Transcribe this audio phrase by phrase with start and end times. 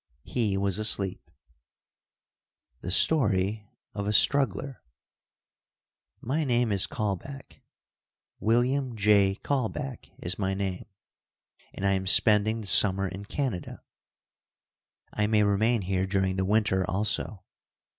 [0.23, 1.29] He was asleep.
[2.79, 4.81] The Story of a Struggler.
[6.19, 7.59] My name is Kaulbach.
[8.39, 9.35] William J.
[9.43, 10.85] Kaulbach is my name,
[11.71, 13.83] and I am spending the summer in Canada.
[15.13, 17.43] I may remain here during the winter, also.